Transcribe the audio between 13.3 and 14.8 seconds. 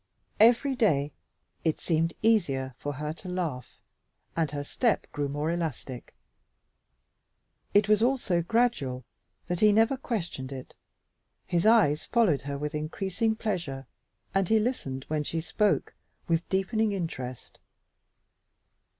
pleasure and he